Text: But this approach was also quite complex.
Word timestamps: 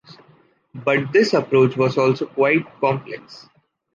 But 0.73 1.13
this 1.13 1.35
approach 1.35 1.77
was 1.77 1.95
also 1.95 2.25
quite 2.25 2.65
complex. 2.79 3.47